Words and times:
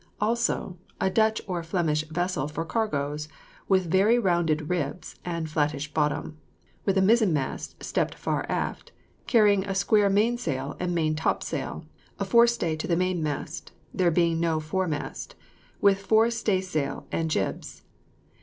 Also, 0.19 0.79
a 0.99 1.11
Dutch 1.11 1.43
or 1.45 1.61
Flemish 1.61 2.03
vessel 2.09 2.47
for 2.47 2.65
cargoes, 2.65 3.27
with 3.67 3.85
very 3.85 4.17
rounded 4.17 4.67
ribs 4.67 5.13
and 5.23 5.47
flattish 5.47 5.93
bottom, 5.93 6.39
with 6.85 6.97
a 6.97 7.03
mizen 7.03 7.31
mast 7.31 7.83
stept 7.83 8.15
far 8.15 8.43
aft, 8.49 8.91
carrying 9.27 9.63
a 9.63 9.75
square 9.75 10.09
mainsail 10.09 10.75
and 10.79 10.95
main 10.95 11.13
topsail, 11.15 11.85
a 12.17 12.25
fore 12.25 12.47
stay 12.47 12.75
to 12.75 12.87
the 12.87 12.95
main 12.97 13.21
mast 13.21 13.73
(there 13.93 14.09
being 14.09 14.39
no 14.39 14.59
fore 14.59 14.87
mast), 14.87 15.35
with 15.81 15.99
fore 15.99 16.31
staysail 16.31 17.05
and 17.11 17.29
jibs. 17.29 17.83